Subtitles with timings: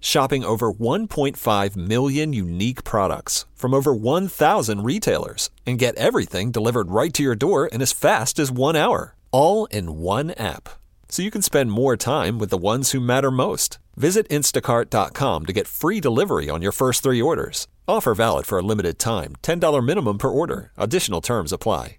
[0.00, 7.12] Shopping over 1.5 million unique products from over 1,000 retailers and get everything delivered right
[7.12, 10.68] to your door in as fast as one hour, all in one app.
[11.08, 13.78] So you can spend more time with the ones who matter most.
[13.96, 17.66] Visit instacart.com to get free delivery on your first three orders.
[17.86, 20.70] Offer valid for a limited time $10 minimum per order.
[20.76, 21.98] Additional terms apply.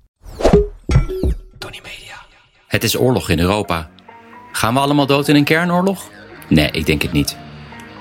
[1.59, 2.15] Tony Media.
[2.67, 3.89] Het is oorlog in Europa.
[4.51, 6.09] Gaan we allemaal dood in een kernoorlog?
[6.49, 7.37] Nee, ik denk het niet.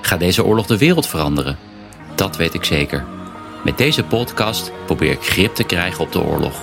[0.00, 1.58] Gaat deze oorlog de wereld veranderen?
[2.14, 3.04] Dat weet ik zeker.
[3.64, 6.60] Met deze podcast probeer ik grip te krijgen op de oorlog.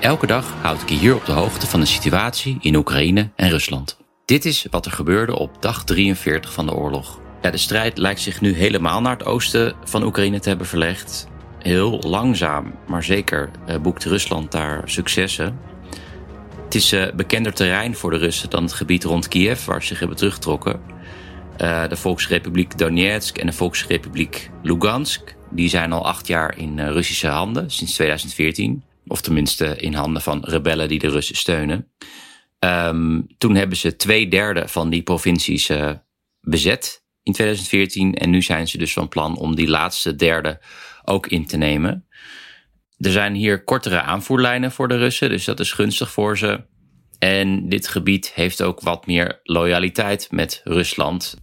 [0.00, 3.50] Elke dag houd ik je hier op de hoogte van de situatie in Oekraïne en
[3.50, 3.96] Rusland.
[4.24, 7.20] Dit is wat er gebeurde op dag 43 van de oorlog.
[7.40, 11.26] De strijd lijkt zich nu helemaal naar het oosten van Oekraïne te hebben verlegd.
[11.58, 15.58] Heel langzaam, maar zeker eh, boekt Rusland daar successen.
[16.64, 19.86] Het is uh, bekender terrein voor de Russen dan het gebied rond Kiev, waar ze
[19.86, 20.80] zich hebben teruggetrokken.
[21.60, 25.36] Uh, de Volksrepubliek Donetsk en de Volksrepubliek Lugansk.
[25.50, 28.82] Die zijn al acht jaar in uh, Russische handen sinds 2014.
[29.06, 31.92] Of tenminste in handen van rebellen die de Russen steunen.
[32.58, 35.90] Um, toen hebben ze twee derde van die provincies uh,
[36.40, 38.14] bezet in 2014.
[38.14, 40.60] En nu zijn ze dus van plan om die laatste derde
[41.04, 42.06] ook in te nemen.
[42.98, 46.64] Er zijn hier kortere aanvoerlijnen voor de Russen, dus dat is gunstig voor ze.
[47.22, 51.36] En dit gebied heeft ook wat meer loyaliteit met Rusland.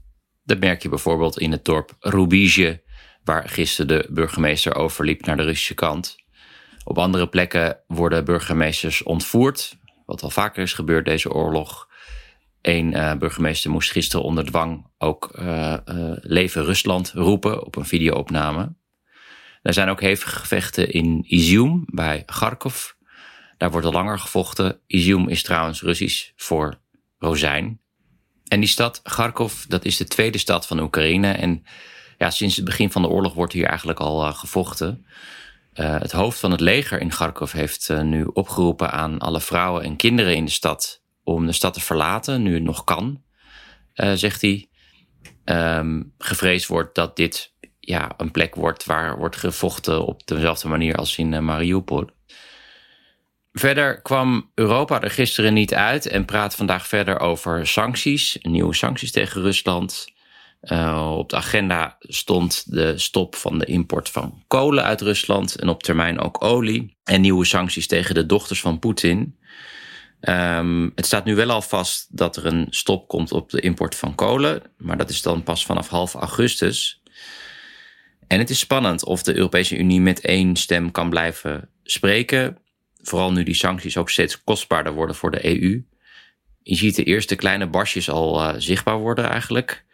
[0.44, 2.84] Dat merk je bijvoorbeeld in het dorp Rubizje,
[3.24, 6.16] waar gisteren de burgemeester overliep naar de Russische kant.
[6.84, 11.88] Op andere plekken worden burgemeesters ontvoerd, wat al vaker is gebeurd deze oorlog.
[12.62, 15.46] Een uh, burgemeester moest gisteren onder dwang ook uh,
[15.86, 18.76] uh, Leven Rusland roepen op een videoopname.
[19.62, 22.98] Er zijn ook hevige gevechten in Izium bij Kharkov.
[23.60, 24.80] Daar wordt al langer gevochten.
[24.88, 26.80] Izium is trouwens Russisch voor
[27.18, 27.82] rozijn.
[28.48, 31.32] En die stad, Kharkov, dat is de tweede stad van Oekraïne.
[31.32, 31.64] En
[32.18, 35.06] ja, sinds het begin van de oorlog wordt hier eigenlijk al uh, gevochten.
[35.74, 39.84] Uh, het hoofd van het leger in Kharkov heeft uh, nu opgeroepen aan alle vrouwen
[39.84, 43.24] en kinderen in de stad om de stad te verlaten, nu het nog kan,
[43.94, 44.70] zegt hij.
[45.46, 50.96] Um, gevreesd wordt dat dit ja, een plek wordt waar wordt gevochten op dezelfde manier
[50.96, 52.10] als in Mariupol.
[53.52, 59.12] Verder kwam Europa er gisteren niet uit en praat vandaag verder over sancties, nieuwe sancties
[59.12, 60.08] tegen Rusland.
[60.62, 65.70] Uh, op de agenda stond de stop van de import van kolen uit Rusland en
[65.70, 66.98] op termijn ook olie.
[67.04, 69.38] En nieuwe sancties tegen de dochters van Poetin.
[70.22, 73.96] Um, het staat nu wel al vast dat er een stop komt op de import
[73.96, 77.02] van kolen, maar dat is dan pas vanaf half augustus.
[78.28, 82.58] En het is spannend of de Europese Unie met één stem kan blijven spreken
[83.02, 85.84] vooral nu die sancties ook steeds kostbaarder worden voor de EU.
[86.64, 89.86] Je ziet de eerste kleine barsjes al uh, zichtbaar worden eigenlijk.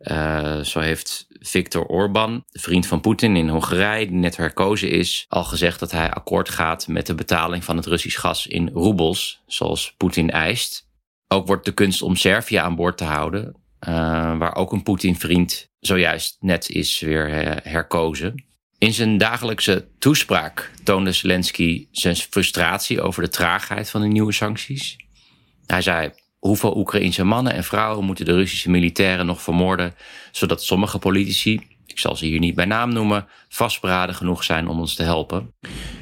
[0.00, 5.44] Uh, zo heeft Viktor Orban, vriend van Poetin in Hongarije, die net herkozen is, al
[5.44, 9.94] gezegd dat hij akkoord gaat met de betaling van het Russisch gas in roebels, zoals
[9.96, 10.88] Poetin eist.
[11.28, 13.56] Ook wordt de kunst om Servië aan boord te houden,
[13.88, 17.28] uh, waar ook een Poetin-vriend zojuist net is weer
[17.62, 18.44] herkozen.
[18.82, 24.96] In zijn dagelijkse toespraak toonde Zelensky zijn frustratie over de traagheid van de nieuwe sancties.
[25.66, 29.94] Hij zei: Hoeveel Oekraïnse mannen en vrouwen moeten de Russische militairen nog vermoorden,
[30.32, 34.80] zodat sommige politici, ik zal ze hier niet bij naam noemen, vastberaden genoeg zijn om
[34.80, 35.54] ons te helpen?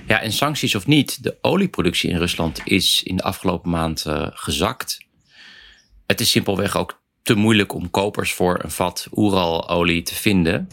[0.06, 4.26] Ja, en sancties of niet, de olieproductie in Rusland is in de afgelopen maand uh,
[4.30, 4.98] gezakt.
[6.06, 10.68] Het is simpelweg ook te moeilijk om kopers voor een vat Oeralolie te vinden.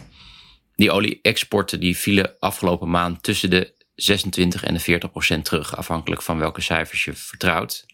[0.77, 6.21] Die olie-exporten die vielen afgelopen maand tussen de 26 en de 40 procent terug, afhankelijk
[6.21, 7.85] van welke cijfers je vertrouwt.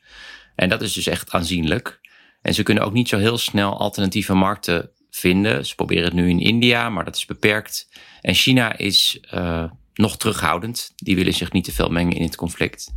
[0.56, 2.00] En dat is dus echt aanzienlijk.
[2.42, 5.66] En ze kunnen ook niet zo heel snel alternatieve markten vinden.
[5.66, 7.90] Ze proberen het nu in India, maar dat is beperkt.
[8.22, 10.92] En China is uh, nog terughoudend.
[10.96, 12.94] Die willen zich niet te veel mengen in het conflict.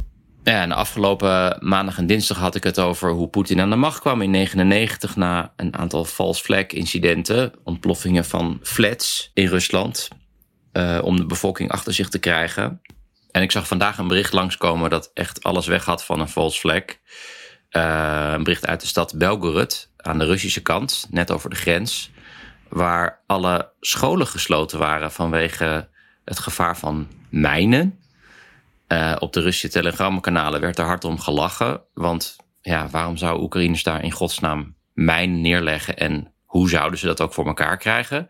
[0.46, 3.76] Ja, en de afgelopen maandag en dinsdag had ik het over hoe Poetin aan de
[3.76, 10.08] macht kwam in 1999 na een aantal false flag incidenten, ontploffingen van flats in Rusland,
[10.72, 12.80] uh, om de bevolking achter zich te krijgen.
[13.30, 16.58] En ik zag vandaag een bericht langskomen dat echt alles weg had van een false
[16.58, 16.82] flag.
[17.70, 22.10] Uh, een bericht uit de stad Belgorod aan de Russische kant, net over de grens,
[22.68, 25.88] waar alle scholen gesloten waren vanwege
[26.24, 27.98] het gevaar van mijnen.
[28.88, 31.82] Uh, op de Russische telegramkanalen werd er hard om gelachen.
[31.94, 37.20] Want ja, waarom zou Oekraïners daar in godsnaam mijn neerleggen en hoe zouden ze dat
[37.20, 38.28] ook voor elkaar krijgen?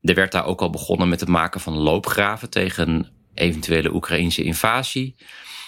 [0.00, 5.16] Er werd daar ook al begonnen met het maken van loopgraven tegen eventuele Oekraïnse invasie.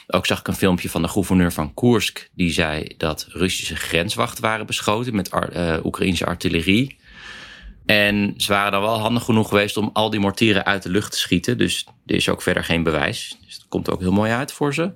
[0.07, 2.31] Ook zag ik een filmpje van de gouverneur van Koersk.
[2.33, 7.00] Die zei dat Russische grenswachten waren beschoten met uh, Oekraïnse artillerie.
[7.91, 11.13] En ze waren dan wel handig genoeg geweest om al die mortieren uit de lucht
[11.13, 11.59] te schieten.
[11.59, 13.37] Dus er is ook verder geen bewijs.
[13.45, 14.93] Dus dat komt ook heel mooi uit voor ze.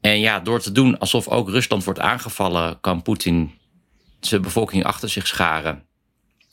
[0.00, 3.58] En ja, door te doen alsof ook Rusland wordt aangevallen, kan Poetin
[4.20, 5.82] zijn bevolking achter zich scharen.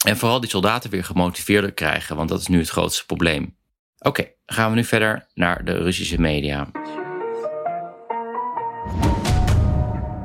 [0.06, 3.56] En vooral die soldaten weer gemotiveerder krijgen, want dat is nu het grootste probleem.
[3.98, 6.72] Oké, gaan we nu verder naar de Russische media.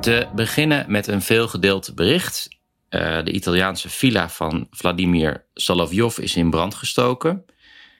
[0.01, 2.58] Te beginnen met een veelgedeeld bericht.
[2.89, 7.45] Uh, de Italiaanse villa van Vladimir Solovjov is in brand gestoken.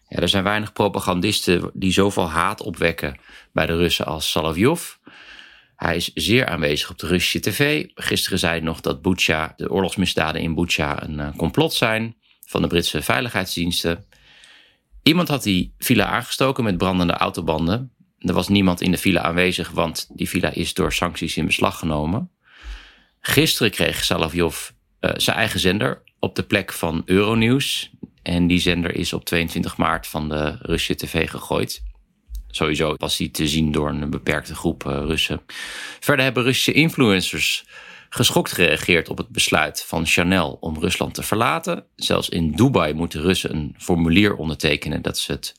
[0.08, 3.20] Ja, er zijn weinig propagandisten die zoveel haat opwekken
[3.54, 4.94] bij de Russen als Solovjov.
[5.76, 7.86] Hij is zeer aanwezig op de Russische tv.
[7.96, 12.16] Gisteren zei hij nog dat Bucha, de oorlogsmisdaden in Bucha een uh, complot zijn
[12.46, 14.06] van de Britse veiligheidsdiensten.
[15.04, 17.92] Iemand had die villa aangestoken met brandende autobanden.
[18.20, 21.80] Er was niemand in de villa aanwezig, want die villa is door sancties in beslag
[21.80, 22.32] genomen.
[23.20, 24.70] Gisteren kreeg Salavjov
[25.02, 27.92] uh, zijn eigen zender op de plek van Euronews.
[28.24, 31.82] En die zender is op 22 maart van de Russische tv gegooid.
[32.48, 35.42] Sowieso was hij te zien door een beperkte groep uh, Russen.
[36.00, 37.66] Verder hebben Russische influencers
[38.10, 41.86] geschokt gereageerd op het besluit van Chanel om Rusland te verlaten.
[41.96, 45.54] Zelfs in Dubai moeten Russen een formulier ondertekenen dat ze het,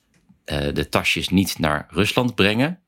[0.46, 2.80] uh, de tasjes niet naar Rusland brengen.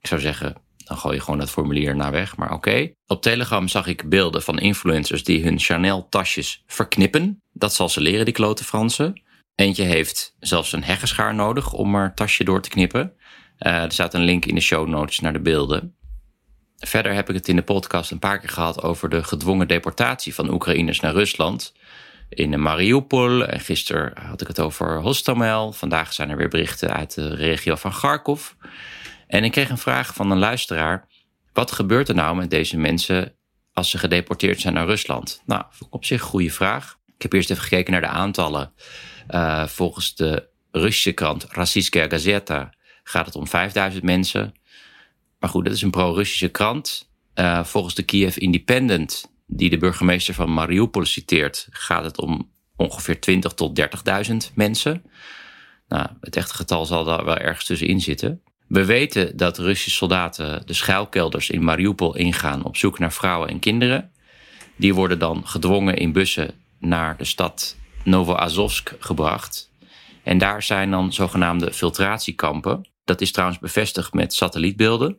[0.00, 2.90] Ik zou zeggen, dan gooi je gewoon dat formulier naar weg, maar oké.
[3.06, 7.42] Op Telegram zag ik beelden van influencers die hun Chanel-tasjes verknippen.
[7.52, 9.22] Dat zal ze leren, die klote Fransen.
[9.54, 13.12] Eentje heeft zelfs een heggenschaar nodig om haar tasje door te knippen.
[13.58, 15.94] Uh, er staat een link in de show notes naar de beelden.
[16.78, 20.34] Verder heb ik het in de podcast een paar keer gehad over de gedwongen deportatie
[20.34, 21.74] van Oekraïners naar Rusland.
[22.28, 23.46] In Mariupol.
[23.46, 25.72] En gisteren had ik het over Hostomel.
[25.72, 28.52] Vandaag zijn er weer berichten uit de regio van Kharkov.
[29.34, 31.06] En ik kreeg een vraag van een luisteraar.
[31.52, 33.34] Wat gebeurt er nou met deze mensen
[33.72, 35.42] als ze gedeporteerd zijn naar Rusland?
[35.46, 36.98] Nou, op zich een goede vraag.
[37.14, 38.72] Ik heb eerst even gekeken naar de aantallen.
[39.30, 44.54] Uh, volgens de Russische krant Rossiyskaya Gazeta gaat het om 5000 mensen.
[45.38, 47.10] Maar goed, dat is een pro-Russische krant.
[47.34, 53.20] Uh, volgens de Kiev Independent, die de burgemeester van Mariupol citeert, gaat het om ongeveer
[53.20, 53.80] 20 tot
[54.30, 55.02] 30.000 mensen.
[55.88, 58.42] Nou, het echte getal zal daar wel ergens tussenin zitten.
[58.66, 63.58] We weten dat Russische soldaten de schuilkelders in Mariupol ingaan op zoek naar vrouwen en
[63.58, 64.10] kinderen.
[64.76, 69.70] Die worden dan gedwongen in bussen naar de stad Novoazovsk gebracht.
[70.22, 72.88] En daar zijn dan zogenaamde filtratiekampen.
[73.04, 75.18] Dat is trouwens bevestigd met satellietbeelden.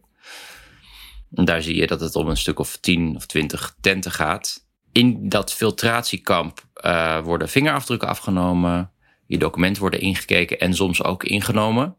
[1.33, 4.67] En daar zie je dat het om een stuk of 10 of 20 tenten gaat.
[4.91, 8.91] In dat filtratiekamp uh, worden vingerafdrukken afgenomen,
[9.25, 11.97] je documenten worden ingekeken en soms ook ingenomen.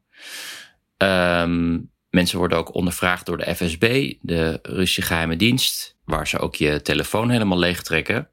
[0.98, 6.54] Um, mensen worden ook ondervraagd door de FSB, de Russische geheime dienst, waar ze ook
[6.54, 8.30] je telefoon helemaal leegtrekken.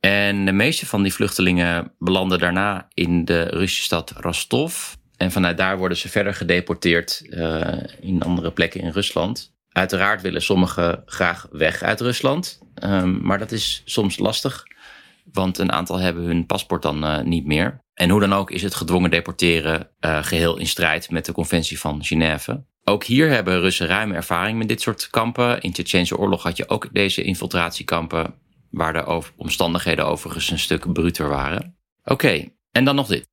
[0.00, 4.94] En de meeste van die vluchtelingen belanden daarna in de Russische stad Rostov.
[5.16, 9.54] En vanuit daar worden ze verder gedeporteerd uh, in andere plekken in Rusland.
[9.68, 14.64] Uiteraard willen sommigen graag weg uit Rusland, um, maar dat is soms lastig,
[15.32, 17.84] want een aantal hebben hun paspoort dan uh, niet meer.
[18.00, 21.78] En hoe dan ook is het gedwongen deporteren uh, geheel in strijd met de conventie
[21.78, 22.64] van Genève.
[22.84, 25.60] Ook hier hebben Russen ruime ervaring met dit soort kampen.
[25.60, 28.34] In Tsjechische oorlog had je ook deze infiltratiekampen,
[28.70, 31.76] waar de over omstandigheden overigens een stuk bruter waren.
[32.04, 33.26] Oké, en dan nog dit.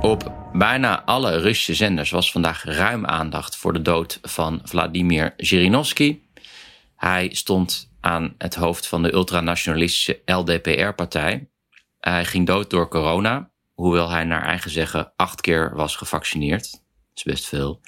[0.00, 6.18] Op bijna alle Russische zenders was vandaag ruim aandacht voor de dood van Vladimir Zhirinovsky.
[6.96, 11.48] Hij stond aan het hoofd van de ultranationalistische LDPR-partij.
[12.00, 16.70] Hij ging dood door corona, hoewel hij naar eigen zeggen acht keer was gevaccineerd.
[16.70, 16.80] Dat
[17.14, 17.80] is best veel.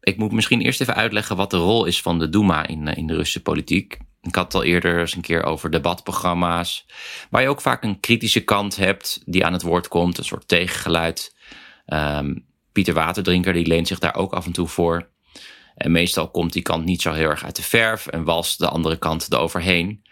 [0.00, 3.06] Ik moet misschien eerst even uitleggen wat de rol is van de Duma in, in
[3.06, 3.98] de Russische politiek.
[4.20, 6.86] Ik had het al eerder eens een keer over debatprogramma's,
[7.30, 10.48] waar je ook vaak een kritische kant hebt die aan het woord komt, een soort
[10.48, 11.36] tegengeluid.
[11.86, 15.10] Um, Pieter Waterdrinker die leent zich daar ook af en toe voor.
[15.74, 18.68] En meestal komt die kant niet zo heel erg uit de verf en walst de
[18.68, 20.02] andere kant eroverheen.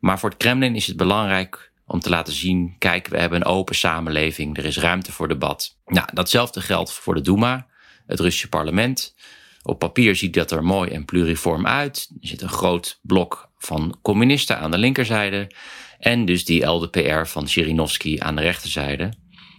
[0.00, 3.46] Maar voor het Kremlin is het belangrijk om te laten zien: kijk, we hebben een
[3.46, 5.78] open samenleving, er is ruimte voor debat.
[5.86, 7.66] Nou, datzelfde geldt voor de Duma,
[8.06, 9.14] het Russische parlement.
[9.62, 12.08] Op papier ziet dat er mooi en pluriform uit.
[12.20, 15.50] Er zit een groot blok van communisten aan de linkerzijde
[15.98, 19.12] en dus die LDPR van Zhirinovsky aan de rechterzijde.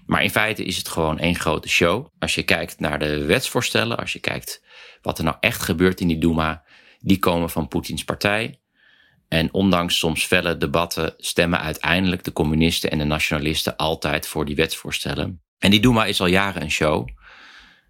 [0.06, 2.08] Maar in feite is het gewoon één grote show.
[2.20, 4.64] Als je kijkt naar de wetsvoorstellen, als je kijkt
[5.06, 6.64] wat er nou echt gebeurt in die Duma,
[7.00, 8.60] die komen van Poetins partij.
[9.28, 14.56] En ondanks soms felle debatten stemmen uiteindelijk de communisten en de nationalisten altijd voor die
[14.56, 15.42] wetsvoorstellen.
[15.60, 17.08] En die Duma is al jaren een show.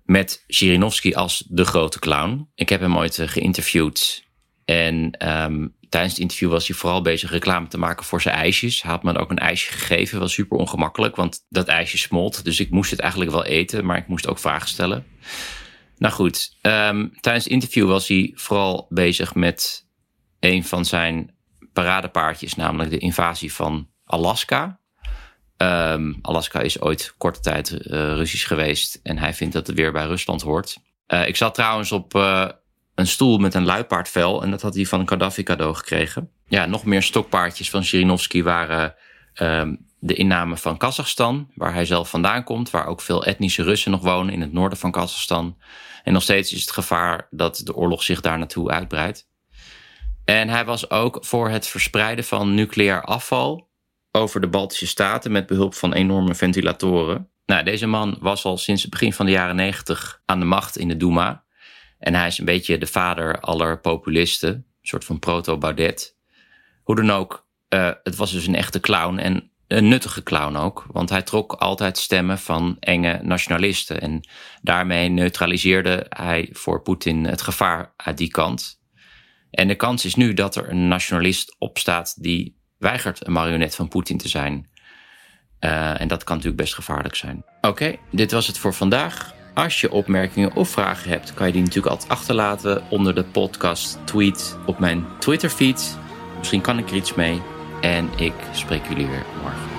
[0.03, 2.49] Met Zhirinovsky als de grote clown.
[2.55, 4.23] Ik heb hem ooit eh, geïnterviewd.
[4.65, 8.81] En ehm, tijdens het interview was hij vooral bezig reclame te maken voor zijn ijsjes.
[8.81, 10.19] Hij had me ook een ijsje gegeven.
[10.19, 12.43] Was super ongemakkelijk, want dat ijsje smolt.
[12.43, 15.05] Dus ik moest het eigenlijk wel eten, maar ik moest ook vragen stellen.
[15.97, 19.87] Nou goed, um, tijdens het interview was hij vooral bezig met
[20.39, 21.35] een van zijn
[21.73, 24.79] paradepaardjes, namelijk de invasie van Alaska.
[25.57, 29.91] Um, Alaska is ooit korte tijd uh, Russisch geweest en hij vindt dat het weer
[29.91, 30.77] bij Rusland hoort.
[31.07, 32.49] Uh, ik zat trouwens op uh,
[32.95, 36.31] een stoel met een luipaardvel en dat had hij van Gaddafi cadeau gekregen.
[36.47, 38.95] Ja, nog meer stokpaardjes van Zhirinovsky waren
[39.41, 43.91] um, de inname van Kazachstan, waar hij zelf vandaan komt, waar ook veel etnische Russen
[43.91, 45.57] nog wonen in het noorden van Kazachstan.
[46.03, 49.27] En nog steeds is het gevaar dat de oorlog zich daar naartoe uitbreidt.
[50.25, 53.69] En hij was ook voor het verspreiden van nucleair afval
[54.11, 57.29] over de Baltische Staten met behulp van enorme ventilatoren.
[57.45, 60.77] Nou, deze man was al sinds het begin van de jaren negentig aan de macht
[60.77, 61.43] in de Duma.
[61.99, 66.17] En hij is een beetje de vader aller populisten, een soort van proto-Baudet.
[66.83, 70.85] Hoe dan ook, uh, het was dus een echte clown en een nuttige clown ook,
[70.91, 74.01] want hij trok altijd stemmen van enge nationalisten.
[74.01, 74.27] En
[74.61, 78.79] daarmee neutraliseerde hij voor Poetin het gevaar uit die kant.
[79.51, 83.87] En de kans is nu dat er een nationalist opstaat die weigert een marionet van
[83.87, 84.69] Poetin te zijn.
[85.59, 87.43] Uh, en dat kan natuurlijk best gevaarlijk zijn.
[87.61, 89.33] Oké, dit was het voor vandaag.
[89.53, 93.97] Als je opmerkingen of vragen hebt, kan je die natuurlijk altijd achterlaten onder de podcast
[94.05, 95.97] tweet op mijn Twitter feed.
[96.37, 97.54] Misschien kan ik er iets mee.
[97.81, 99.75] En ik spreek jullie weer morgen.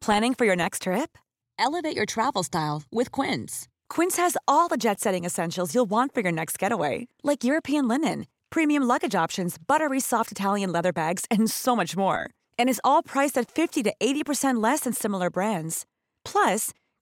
[0.00, 1.18] Planning for your next trip?
[1.58, 3.68] Elevate your travel style with Quince.
[3.90, 7.86] Quince has all the jet setting essentials you'll want for your next getaway, like European
[7.86, 12.30] linen, premium luggage options, buttery soft Italian leather bags, and so much more.
[12.58, 15.84] And is all priced at 50 to 80% less than similar brands.
[16.24, 16.70] Plus,